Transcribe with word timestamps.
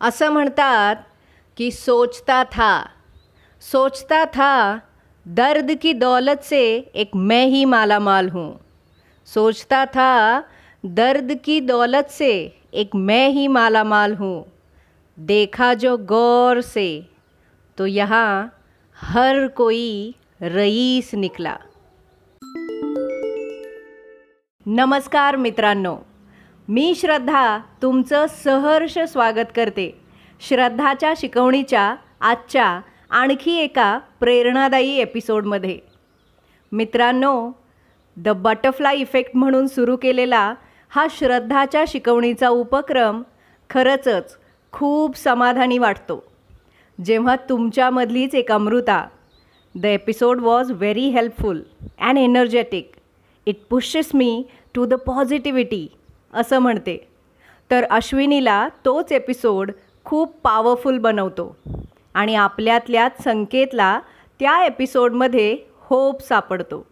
असं 0.00 0.30
म्हणतात 0.30 0.96
की 1.56 1.70
सोचता 1.70 2.42
था. 2.44 2.86
सोचता 3.60 4.24
था, 4.24 4.78
दर्द 5.26 5.72
की 5.82 5.92
दौलत 5.92 6.42
से 6.42 6.90
एक 6.94 7.10
मैं 7.14 7.46
ही 7.46 7.64
माला 7.64 7.98
माल 7.98 8.28
हूँ. 8.28 8.52
सोचता 9.26 9.84
था, 9.84 10.40
दर्द 10.84 11.32
की 11.44 11.60
दौलत 11.60 12.10
से 12.10 12.62
एक 12.72 12.96
मैं 12.96 13.28
ही 13.28 13.46
माला 13.48 13.84
माल 13.84 14.14
हूँ. 14.14 14.42
देखा 15.16 15.74
जो 15.74 15.96
गौर 15.96 16.60
से 16.60 17.10
तो 17.78 17.86
यहाँ 17.86 18.46
हर 19.02 19.46
कोई 19.46 20.12
रईस 20.40 21.14
निकला. 21.14 21.56
नमस्कार 24.66 25.36
मित्रांनो 25.36 25.96
मी 26.68 26.94
श्रद्धा 26.94 27.58
तुमचं 27.82 28.26
सहर्ष 28.26 28.98
स्वागत 28.98 29.50
करते. 29.56 30.00
श्रद्धाच्या 30.40 31.12
शिकवणीच्या 31.16 31.94
आजच्या 32.20 32.80
आणखी 33.10 33.56
एका 33.56 33.98
प्रेरणादायी 34.20 34.96
एपिसोडमध्ये. 34.96 35.78
मित्रांनो 36.72 37.52
द 38.16 38.28
बटरफ्लाय 38.28 38.96
इफेक्ट 38.96 39.36
म्हणून 39.36 39.66
सुरू 39.66 39.96
केलेला 39.96 40.54
हा 40.88 41.06
श्रद्धाच्या 41.10 41.84
शिकवणीचा 41.88 42.48
उपक्रम 42.48 43.22
खरंचच 43.70 44.36
खूप 44.72 45.16
समाधानी 45.16 45.78
वाटतो. 45.78 46.24
जेव्हा 47.04 47.36
तुमच्यामधलीच 47.48 48.34
एक 48.34 48.52
Amrita 48.52 49.06
the 49.74 49.84
episode 49.84 50.40
was 50.40 50.72
very 50.72 51.08
helpful 51.08 51.62
and 52.00 52.18
energetic 52.18 52.92
it 53.46 53.56
pushes 53.70 54.10
me 54.14 54.44
to 54.74 54.86
the 54.86 54.94
positivity 54.94 55.86
असं 56.32 56.58
म्हणते. 56.58 57.08
तर 57.70 57.84
अश्विनीला 57.90 58.68
तोच 58.84 59.12
एपिसोड 59.12 59.70
खूप 60.04 60.36
पॉवरफुल 60.42 60.98
बनवतो. 60.98 61.56
आणि 62.14 62.34
आपल्यातल्याच 62.34 63.22
संकेतला 63.24 64.00
त्या 64.40 64.64
एपिसोडमध्ये 64.64 65.56
होप 65.80 66.22
सापडतो. 66.22 66.86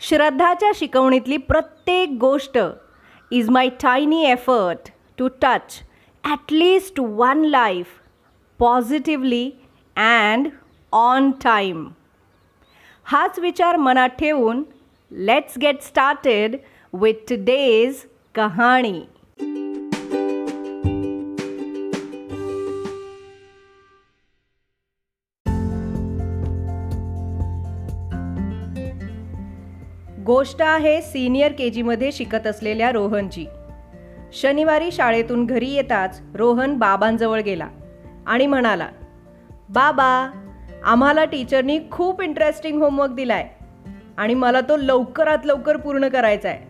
श्रद्धाच्या 0.00 0.70
शिकवणीतली 0.74 1.36
प्रत्येक 1.36 2.08
गोष्ट 2.10 2.58
is 3.30 3.50
my 3.50 3.68
tiny 3.68 4.24
effort 4.24 4.90
to 5.18 5.28
touch 5.42 5.80
at least 6.24 7.00
one 7.00 7.44
life 7.44 7.86
positively 8.58 9.50
and 9.96 10.48
on 10.92 11.30
time 11.30 11.88
हाच 13.04 13.38
विचार 13.38 13.76
मनात 13.76 14.08
ठेवून 14.08 14.62
let's 15.10 15.58
get 15.58 15.82
started 15.82 16.56
with 16.92 17.12
today's 17.12 17.96
कहाणी 18.34 19.00
गोष्ट 30.24 30.62
आहे 30.62 31.02
सिनियर 31.02 31.52
के 31.52 31.70
जीमध्ये 31.70 32.12
शिकत 32.12 32.46
असलेल्या 32.46 32.92
रोहनची. 32.92 33.46
शनिवारी 34.32 34.90
शाळेतून 34.90 35.46
घरी 35.46 35.70
येताच 35.70 36.20
रोहन 36.34 36.74
बाबांजवळ 36.74 37.40
गेला 37.40 37.68
आणि 38.26 38.46
म्हणाला 38.46 38.88
बाबा 39.68 40.30
आम्हाला 40.84 41.24
टीचरनी 41.24 41.78
खूप 41.90 42.22
इंटरेस्टिंग 42.22 42.82
होमवर्क 42.82 43.12
दिलाय 43.12 43.48
आणि 44.16 44.34
मला 44.34 44.60
तो 44.60 44.76
लवकरात 44.76 45.38
लवकर 45.44 45.76
पूर्ण 45.76 46.08
करायचा 46.08 46.48
आहे 46.48 46.67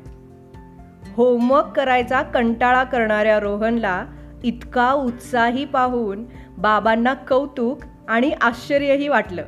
होमवर्क 1.19 1.67
करायचा 1.77 2.23
कंटाळा 2.23 2.85
करणाऱ्या 2.85 3.41
रोहनला 3.41 4.05
इतका 4.45 4.93
उत्साही 4.93 5.65
पाहून 5.65 6.25
बाबांना 6.59 7.15
कौतुक 7.15 7.79
आणि 8.09 8.31
आश्चर्यही 8.41 9.09
वाटलं. 9.09 9.43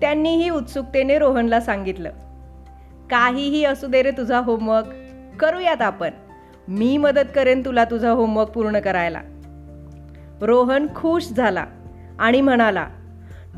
त्यांनीही 0.00 0.50
उत्सुकतेने 0.50 1.18
रोहनला 1.18 1.60
सांगितलं 1.60 2.10
काहीही 3.10 3.64
असू 3.64 3.86
दे 3.86 4.02
रे 4.02 4.10
तुझा 4.10 4.38
होमवर्क 4.38 4.86
करूयात 5.40 5.82
आपण. 5.82 6.10
मी 6.68 6.96
मदत 6.96 7.28
करेन 7.34 7.64
तुला 7.64 7.84
तुझा 7.84 8.10
होमवर्क 8.10 8.48
पूर्ण 8.48 8.78
करायला. 8.78 9.20
रोहन 10.40 10.86
खुश 10.96 11.28
झाला 11.28 11.66
आणि 12.18 12.40
म्हणाला 12.40 12.86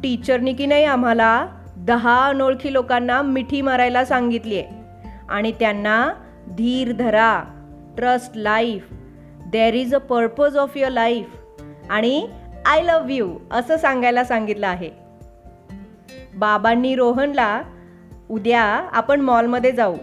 टीचरनी 0.03 0.53
की 0.53 0.67
नाही 0.67 0.84
आम्हाला 0.84 1.47
दहा 1.77 2.27
अनोळखी 2.27 2.72
लोकांना 2.72 3.22
मिठी 3.22 3.61
मारायला 3.61 4.05
सांगितली 4.05 4.59
आहे 4.59 4.83
आणि 5.28 5.53
त्यांना 5.53 6.12
धीर 6.49 6.93
धरा 6.93 7.43
trust 7.97 8.37
life 8.37 8.88
there 9.47 9.75
is 9.75 9.94
a 9.94 9.99
purpose 9.99 10.56
of 10.56 10.77
your 10.77 10.91
life 10.91 11.62
आणि 11.91 12.27
आय 12.66 12.82
लव्ह 12.82 13.12
यू 13.12 13.34
असं 13.50 13.77
सांगायला 13.77 14.25
सांगितलं 14.25 14.66
आहे. 14.66 14.91
बाबांनी 16.34 16.94
रोहनला 16.94 17.62
उद्या 18.31 18.62
आपण 18.93 19.21
मॉलमध्ये 19.21 19.72
जाऊ 19.72 19.97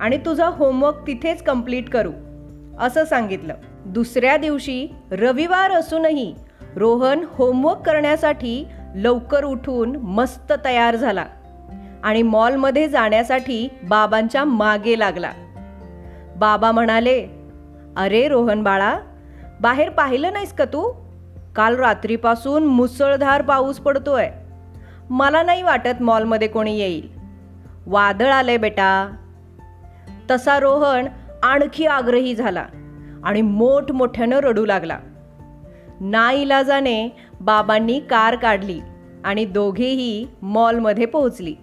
आणि 0.00 0.16
तुझा 0.16 0.46
होमवर्क 0.46 1.06
तिथेच 1.06 1.42
कंप्लीट 1.42 1.90
करू 1.90 2.12
असं 2.78 3.04
सांगितलं. 3.04 3.54
दुसऱ्या 3.86 4.36
दिवशी 4.36 4.86
रविवार 5.10 5.70
असूनही 5.70 6.34
रोहन 6.76 7.24
होमवर्क 7.28 7.78
करण्यासाठी 7.78 8.64
लवकर 8.94 9.44
उठून 9.44 9.96
मस्त 9.96 10.52
तयार 10.64 10.96
झाला 10.96 11.24
आणि 12.02 12.22
मॉलमध्ये 12.22 12.88
जाण्यासाठी 12.88 13.68
बाबांच्या 13.82 14.44
मागे 14.44 14.98
लागला. 14.98 15.32
बाबा 16.38 16.72
म्हणाले 16.72 17.26
अरे 17.96 18.28
रोहन 18.28 18.62
बाळा 18.62 18.98
बाहेर 19.60 19.90
पाहिलं 19.90 20.32
नाहीस 20.32 20.52
का 20.52 20.64
तू? 20.64 20.92
काल 21.56 21.76
रात्रीपासून 21.76 22.64
मुसळधार 22.64 23.42
पाऊस 23.42 23.78
पडतोय. 23.78 24.30
मला 25.10 25.42
नाही 25.42 25.62
वाटत 25.62 26.02
मॉलमध्ये 26.02 26.48
कोणी 26.48 26.78
येईल. 26.78 27.08
वादळ 27.86 28.26
आलंय 28.26 28.56
बेटा. 28.56 29.16
तसा 30.30 30.60
रोहन 30.60 31.06
आणखी 31.42 31.86
आग्रही 31.86 32.34
झाला 32.34 32.66
आणि 33.24 33.42
मोठमोठ्यानं 33.42 34.36
रडू 34.36 34.66
लागला. 34.66 34.98
नाईलाजाने 36.00 37.16
बाबांनी 37.40 38.00
कार 38.00 38.36
काढली 38.36 38.80
आणि 39.24 39.44
दोघेही 39.44 40.26
मॉलमध्ये 40.42 41.06
पोहोचली. 41.06 41.54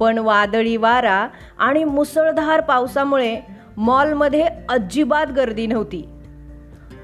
पण 0.00 0.18
वादळी 0.18 0.76
वारा 0.76 1.28
आणि 1.58 1.84
मुसळधार 1.84 2.60
पावसामुळे 2.60 3.57
मॉलमध्ये 3.78 4.48
अजिबात 4.68 5.26
गर्दी 5.26 5.66
नव्हती. 5.66 6.08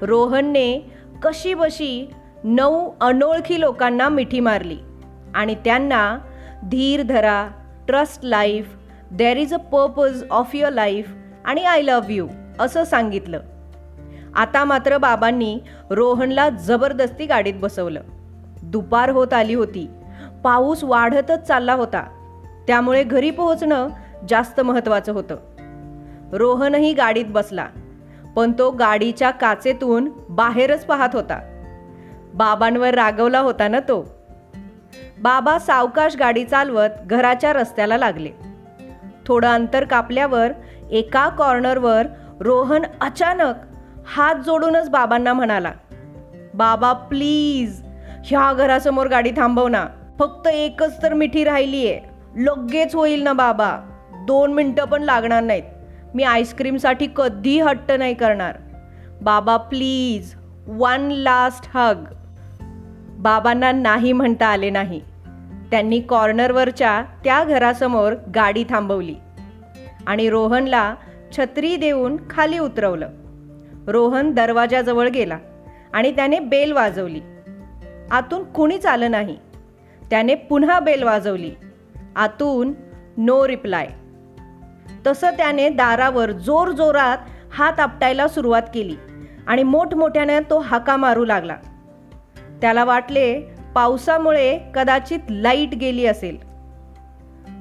रोहनने 0.01 0.91
कशीबशी 1.23 2.09
नऊ 2.43 2.91
अनोळखी 3.01 3.61
लोकांना 3.61 4.09
मिठी 4.09 4.39
मारली 4.39 4.77
आणि 5.35 5.55
त्यांना 5.55 6.19
धीर 6.63 7.01
धरा 7.01 7.47
trust 7.87 8.19
life 8.23 8.75
there 9.11 9.37
is 9.37 9.53
a 9.53 9.57
purpose 9.57 10.23
of 10.31 10.55
your 10.55 10.73
life 10.73 11.13
आणि 11.45 11.63
आय 11.63 11.81
लव्ह 11.81 12.13
यू 12.13 12.27
असं 12.59 12.83
सांगितलं. 12.83 13.39
आता 14.35 14.63
मात्र 14.63 14.97
बाबांनी 14.97 15.59
रोहनला 15.89 16.49
जबरदस्ती 16.49 17.25
गाडीत 17.25 17.53
बसवलं. 17.59 18.01
दुपार 18.63 19.09
होत 19.09 19.33
आली 19.33 19.53
होती. 19.53 19.89
पाऊस 20.43 20.83
वाढतच 20.83 21.47
चालला 21.47 21.73
होता. 21.73 22.03
त्यामुळे 22.67 23.03
घरी 23.03 23.31
पोहोचणं 23.31 23.87
जास्त 24.29 24.61
महत्त्वाचं 24.61 25.13
होतं. 25.13 25.54
रोहनही 26.33 26.93
गाडीत 26.93 27.25
बसला 27.25 27.67
पण 28.35 28.51
तो 28.51 28.71
गाडीच्या 28.71 29.29
काचेतून 29.31 30.09
बाहेरच 30.29 30.85
पाहत 30.85 31.09
होता. 31.13 31.39
बाबांवर 32.33 32.93
रागवला 32.93 33.39
होता 33.39 33.67
ना 33.67 33.79
तो. 33.79 34.01
बाबा 35.19 35.57
सावकाश 35.59 36.15
गाडी 36.15 36.43
चालवत 36.43 36.89
घराच्या 37.05 37.53
रस्त्याला 37.53 37.97
लागले. 37.97 38.31
थोडं 39.27 39.47
अंतर 39.47 39.83
कापल्यावर 39.83 40.51
एका 40.91 41.29
कॉर्नरवर 41.29 42.07
रोहन 42.39 42.81
अचानक 43.01 43.55
हात 44.07 44.35
जोडूनच 44.35 44.89
बाबांना 44.89 45.33
म्हणाला 45.33 45.71
बाबा 46.53 46.93
प्लीज 46.93 47.81
ह्या 48.25 48.53
घरासमोर 48.53 49.07
गाडी 49.07 49.31
थांबव 49.31 49.67
ना. 49.67 49.85
फक्त 50.19 50.47
एकच 50.47 51.01
तर 51.03 51.13
मिठी 51.13 51.43
राहिली 51.43 51.87
आहे 51.87 51.99
लगेच 52.35 52.95
होईल 52.95 53.21
ना 53.21 53.33
बाबा. 53.33 53.77
दोन 54.27 54.53
मिनटं 54.53 54.85
पण 54.85 55.03
लागणार 55.03 55.43
नाहीत. 55.43 55.63
मी 56.15 56.23
आईस्क्रीमसाठी 56.23 57.07
कधी 57.15 57.59
हट्ट 57.59 57.91
नाही 57.91 58.13
करणार. 58.13 58.57
बाबा 59.21 59.57
प्लीज 59.57 60.35
वन 60.67 61.07
लास्ट 61.11 61.77
हग 61.77 62.03
बाबांना 63.17 63.71
नाही 63.71 64.13
म्हणता 64.13 64.47
आले 64.47 64.69
नाही. 64.69 65.01
त्यांनी 65.71 65.99
कॉर्नरवरच्या 65.99 67.03
त्या 67.23 67.43
घरासमोर 67.43 68.13
गाडी 68.35 68.63
थांबवली 68.69 69.15
आणि 70.07 70.29
रोहनला 70.29 70.95
छत्री 71.37 71.75
देऊन 71.75 72.17
खाली 72.29 72.57
उतरवलं. 72.57 73.09
रोहन 73.87 74.31
दरवाजाजवळ 74.31 75.07
गेला 75.07 75.37
आणि 75.93 76.15
त्याने 76.15 76.39
बेल 76.39 76.71
वाजवली. 76.71 77.21
आतून 78.11 78.43
कुणीच 78.43 78.85
आलं 78.85 79.11
नाही. 79.11 79.37
त्याने 80.09 80.35
पुन्हा 80.35 80.79
बेल 80.79 81.03
वाजवली. 81.03 81.51
आतून 82.15 82.73
नो 83.17 83.47
रिप्लाय 83.47 83.87
तसं 85.07 85.31
त्याने 85.31 85.69
दारावर 85.69 86.31
जोरजोरात 86.31 87.17
हात 87.53 87.79
आपटायला 87.79 88.27
सुरुवात 88.27 88.61
केली 88.73 88.95
आणि 89.47 89.63
मोठमोठ्याने 89.63 90.39
तो 90.39 90.59
हाका 90.59 90.95
मारू 90.95 91.25
लागला. 91.25 91.55
त्याला 92.61 92.83
वाटले 92.83 93.41
पावसामुळे 93.75 94.59
कदाचित 94.75 95.19
लाइट 95.29 95.75
गेली 95.75 96.05
असेल. 96.05 96.37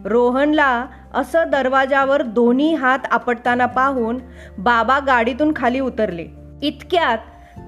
रोहनला 0.04 0.86
असं 1.14 1.42
दरवाजावर 1.46 2.22
दोन्ही 2.22 2.74
हात 2.74 2.98
आपटताना 3.10 3.66
पाहून 3.66 4.18
बाबा 4.58 4.98
गाडीतून 4.98 5.52
खाली 5.56 5.80
उतरले. 5.80 6.26
इतक्यात 6.62 7.18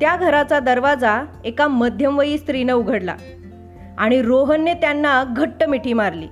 त्या 0.01 0.17
घराचा 0.17 0.59
दरवाजा 0.61 1.25
एका 1.45 1.69
मध्यमवयी 1.69 2.39
स्त्रीनं 2.39 2.73
उघडला 2.73 3.15
आणि 3.99 4.23
रोहनने 4.23 4.75
त्यांना 4.75 5.25
घट्ट 5.37 5.65
मिठी 5.65 5.93
मारली. 5.93 6.27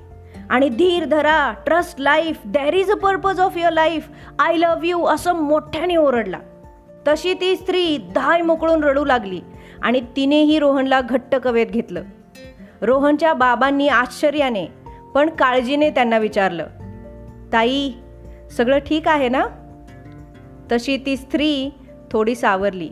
आणि 0.50 0.68
धीर 0.68 1.04
धरा 1.04 1.52
trust 1.66 2.00
life 2.00 2.38
there 2.44 2.74
is 2.74 2.90
a 2.90 2.94
purpose 2.94 3.40
of 3.40 3.56
your 3.56 3.72
life 3.72 4.08
I 4.38 4.56
love 4.56 4.86
you 4.86 5.04
असं 5.04 5.32
मोठ्याने 5.32 5.96
ओरडला. 5.96 6.38
तशी 7.08 7.34
ती 7.34 7.56
स्त्री 7.56 7.98
धाय 8.14 8.42
मोकळून 8.42 8.84
रडू 8.84 9.04
लागली 9.04 9.40
आणि 9.82 10.00
तिनेही 10.16 10.58
रोहनला 10.58 11.00
घट्ट 11.00 11.34
कवेत 11.34 11.66
घेतलं. 11.66 12.02
रोहनच्या 12.82 13.34
बाबांनी 13.34 13.88
आश्चर्याने 13.88 14.66
पण 15.14 15.30
काळजीने 15.30 15.90
त्यांना 15.90 16.18
विचारलं 16.18 16.66
ताई 17.52 17.92
सगळं 18.56 18.78
ठीक 18.78 19.08
आहे 19.08 19.28
ना? 19.28 19.46
तशी 20.72 20.96
ती 20.96 21.16
स्त्री 21.16 21.70
थोडी 22.12 22.34
सावरली. 22.34 22.88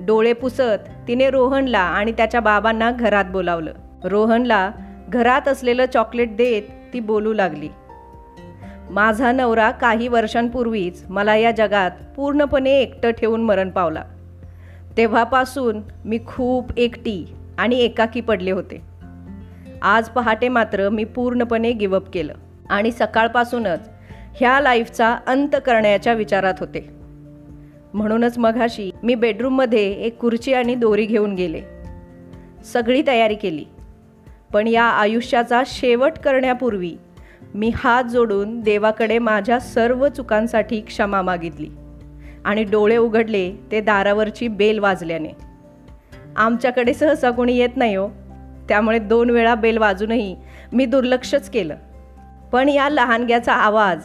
डोळे 0.00 0.32
पुसत 0.32 0.90
तिने 1.08 1.30
रोहनला 1.30 1.78
आणि 1.78 2.12
त्याच्या 2.12 2.40
बाबांना 2.40 2.90
घरात 2.90 3.24
बोलावलं. 3.24 3.72
रोहनला 4.04 4.70
घरात 5.08 5.48
असलेलं 5.48 5.84
चॉकलेट 5.94 6.36
देत 6.36 6.62
ती 6.92 7.00
बोलू 7.00 7.32
लागली. 7.32 7.68
माझा 8.90 9.32
नवरा 9.32 9.70
काही 9.70 10.08
वर्षांपूर्वीच 10.08 11.04
मला 11.08 11.36
या 11.36 11.50
जगात 11.50 11.90
पूर्णपणे 12.16 12.70
एकटं 12.70 13.10
ठेवून 13.10 13.42
मरण 13.42 13.70
पावला. 13.70 14.04
तेव्हापासून 14.96 15.80
मी 16.04 16.18
खूप 16.26 16.70
एकटी 16.76 17.24
आणि 17.58 17.76
एकाकी 17.76 18.20
पडले 18.20 18.50
होते. 18.50 18.82
आज 19.82 20.08
पहाटे 20.08 20.48
मात्र 20.48 20.88
मी 20.88 21.04
पूर्णपणे 21.04 21.72
गिवअप 21.72 22.10
केलं 22.10 22.34
आणि 22.70 22.92
सकाळपासूनच 22.92 23.90
ह्या 24.36 24.60
लाईफचा 24.60 25.16
अंत 25.26 25.56
करण्याच्या 25.66 26.12
विचारात 26.12 26.54
होते. 26.60 26.90
म्हणूनच 27.94 28.38
मघाशी 28.38 28.90
मी 29.02 29.14
बेडरूममध्ये 29.14 29.92
एक 29.92 30.20
खुर्ची 30.20 30.54
आणि 30.54 30.74
दोरी 30.74 31.06
घेऊन 31.06 31.34
गेले. 31.34 31.62
सगळी 32.64 33.02
तयारी 33.06 33.34
केली. 33.34 33.64
पण 34.52 34.66
या 34.66 34.84
आयुष्याचा 34.84 35.62
शेवट 35.66 36.18
करण्यापूर्वी 36.18 36.96
मी 37.54 37.70
हात 37.76 38.04
जोडून 38.04 38.60
देवाकडे 38.60 39.18
माझ्या 39.18 39.60
सर्व 39.60 40.08
चुकांसाठी 40.08 40.80
क्षमा 40.80 41.22
मागितली 41.22 41.68
आणि 42.44 42.64
डोळे 42.64 42.96
उघडले 42.96 43.50
ते 43.72 43.80
दारावरची 43.80 44.48
बेल 44.48 44.78
वाजल्याने. 44.78 45.28
आमच्याकडे 46.36 46.94
सहसा 46.94 47.30
कोणी 47.30 47.56
येत 47.56 47.76
नाही 47.76 47.94
हो. 47.94 48.08
त्यामुळे 48.68 48.98
दोन 48.98 49.30
वेळा 49.30 49.54
बेल 49.54 49.78
वाजूनही 49.78 50.36
मी 50.72 50.86
दुर्लक्षच 50.86 51.50
केलं. 51.50 51.74
पण 52.52 52.68
या 52.68 52.88
लहानग्याचा 52.88 53.52
आवाज 53.52 53.98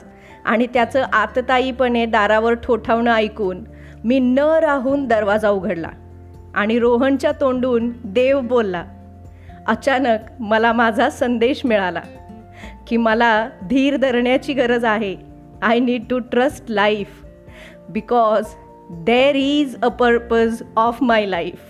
आणि 0.45 0.67
त्याचं 0.73 1.05
आतताईपणे 1.13 2.05
दारावर 2.05 2.53
ठोठावणं 2.53 3.13
ऐकून 3.13 3.63
मी 4.03 4.19
न 4.19 4.39
राहून 4.39 5.07
दरवाजा 5.07 5.49
उघडला 5.49 5.89
आणि 6.55 6.79
रोहनच्या 6.79 7.31
तोंडून 7.31 7.91
देव 8.03 8.39
बोलला 8.39 8.83
अचानक 9.67 10.19
मला 10.39 10.71
माझा 10.73 11.09
संदेश 11.09 11.65
मिळाला 11.65 12.01
की 12.87 12.97
मला 12.97 13.49
धीर 13.69 13.95
धरण्याची 13.97 14.53
गरज 14.53 14.85
आहे. 14.85 15.15
I 15.61 15.79
need 15.79 16.03
to 16.09 16.19
trust 16.19 16.63
life 16.69 17.23
because 17.89 18.45
there 18.89 19.35
is 19.35 19.81
a 19.81 19.87
purpose 19.87 20.63
of 20.77 21.03
my 21.03 21.25
life 21.25 21.69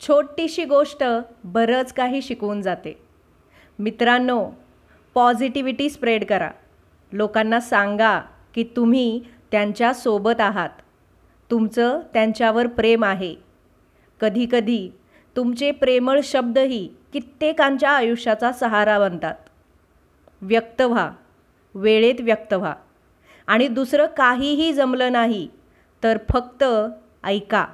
छोटीशी 0.00 0.64
गोष्ट 0.64 1.04
बरंच 1.44 1.92
काही 1.92 2.22
शिकवून 2.22 2.62
जाते. 2.62 2.98
मित्रांनो 3.78 4.44
पॉझिटिव्हिटी 5.14 5.90
स्प्रेड 5.90 6.24
करा. 6.24 6.50
लोकांना 7.12 7.60
सांगा 7.60 8.20
की 8.54 8.64
तुम्ही 8.76 9.22
त्यांच्यासोबत 9.50 10.40
आहात. 10.40 10.70
तुमचं 11.50 12.00
त्यांच्यावर 12.12 12.66
प्रेम 12.66 13.04
आहे. 13.04 13.34
कधीकधी 14.20 14.90
तुमचे 15.36 15.70
प्रेमळ 15.70 16.20
शब्दही 16.22 16.88
कित्येकांच्या 17.12 17.90
आयुष्याचा 17.90 18.52
सहारा 18.52 18.98
बनतात. 18.98 19.34
व्यक्त 20.42 20.82
व्हा. 20.82 21.12
वेळेत 21.74 22.20
व्यक्त 22.20 22.52
व्हा. 22.52 22.74
आणि 23.46 23.68
दुसरं 23.68 24.06
काहीही 24.06 24.72
जमलं 24.72 25.12
नाही 25.12 25.48
तर 26.02 26.18
फक्त 26.32 26.64
ऐका. 27.24 27.66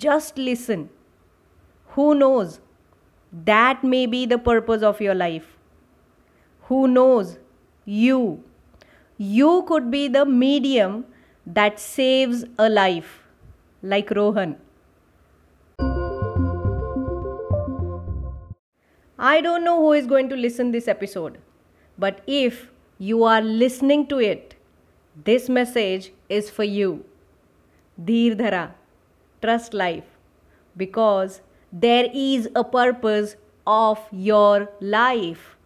Just 0.00 0.38
listen 0.40 0.84
who 1.86 2.14
knows 2.14 2.58
that 3.32 3.76
may 3.84 4.06
be 4.06 4.24
the 4.24 4.34
purpose 4.34 4.84
of 4.84 5.02
your 5.02 5.16
life 5.16 5.46
who 6.60 6.86
knows 6.86 7.36
you 7.86 8.36
you 9.16 9.64
could 9.68 9.90
be 9.90 10.08
the 10.08 10.24
medium 10.24 11.04
that 11.46 11.78
saves 11.78 12.44
a 12.58 12.68
life, 12.68 13.22
like 13.82 14.10
Rohan. 14.10 14.56
I 19.18 19.40
don't 19.40 19.64
know 19.64 19.80
who 19.80 19.92
is 19.92 20.06
going 20.06 20.28
to 20.30 20.36
listen 20.36 20.72
this 20.72 20.88
episode, 20.88 21.38
but 21.98 22.22
if 22.26 22.68
you 22.98 23.24
are 23.24 23.40
listening 23.40 24.06
to 24.08 24.18
it, 24.18 24.56
this 25.24 25.48
message 25.48 26.12
is 26.28 26.50
for 26.50 26.64
you. 26.64 27.04
Dheer 28.02 28.34
Dhara, 28.34 28.72
trust 29.40 29.72
life, 29.72 30.04
because 30.76 31.40
there 31.72 32.08
is 32.12 32.48
a 32.56 32.64
purpose 32.64 33.36
of 33.66 34.00
your 34.10 34.68
life. 34.80 35.56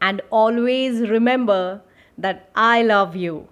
And 0.00 0.20
always 0.30 1.00
remember 1.00 1.80
that 2.18 2.50
I 2.54 2.82
love 2.82 3.16
you. 3.16 3.48